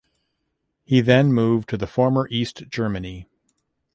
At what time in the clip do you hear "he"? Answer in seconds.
0.83-0.99